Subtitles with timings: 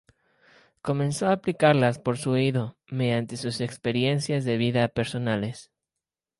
[0.81, 5.69] Comenzó aplicarlas por su oído, mediante sus experiencias de vida personales.